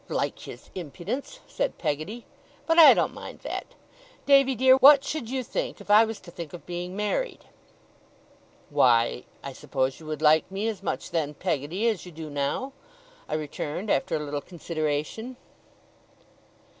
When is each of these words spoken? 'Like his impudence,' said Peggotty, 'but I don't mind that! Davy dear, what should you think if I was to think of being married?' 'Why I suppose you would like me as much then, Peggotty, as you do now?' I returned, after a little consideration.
'Like 0.07 0.39
his 0.39 0.71
impudence,' 0.73 1.41
said 1.47 1.77
Peggotty, 1.77 2.25
'but 2.65 2.79
I 2.79 2.95
don't 2.95 3.13
mind 3.13 3.41
that! 3.41 3.75
Davy 4.25 4.55
dear, 4.55 4.77
what 4.77 5.03
should 5.03 5.29
you 5.29 5.43
think 5.43 5.79
if 5.79 5.91
I 5.91 6.05
was 6.05 6.19
to 6.21 6.31
think 6.31 6.53
of 6.53 6.65
being 6.65 6.95
married?' 6.95 7.45
'Why 8.71 9.25
I 9.43 9.53
suppose 9.53 9.99
you 9.99 10.07
would 10.07 10.23
like 10.23 10.49
me 10.49 10.67
as 10.67 10.81
much 10.81 11.11
then, 11.11 11.35
Peggotty, 11.35 11.87
as 11.87 12.03
you 12.03 12.11
do 12.11 12.31
now?' 12.31 12.73
I 13.29 13.35
returned, 13.35 13.91
after 13.91 14.15
a 14.15 14.19
little 14.25 14.41
consideration. 14.41 15.37